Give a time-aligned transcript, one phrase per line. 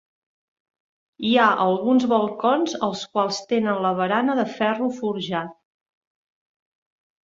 [1.27, 5.57] Hi ha alguns balcons els quals tenen la barana de ferro forjat.